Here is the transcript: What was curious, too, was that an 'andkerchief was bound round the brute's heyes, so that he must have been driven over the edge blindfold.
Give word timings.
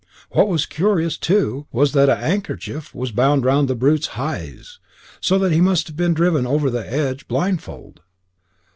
What 0.31 0.47
was 0.47 0.65
curious, 0.65 1.15
too, 1.15 1.67
was 1.71 1.91
that 1.91 2.09
an 2.09 2.17
'andkerchief 2.17 2.95
was 2.95 3.11
bound 3.11 3.45
round 3.45 3.67
the 3.67 3.75
brute's 3.75 4.15
heyes, 4.17 4.79
so 5.19 5.37
that 5.37 5.51
he 5.51 5.61
must 5.61 5.85
have 5.89 5.95
been 5.95 6.15
driven 6.15 6.47
over 6.47 6.71
the 6.71 6.91
edge 6.91 7.27
blindfold. 7.27 7.99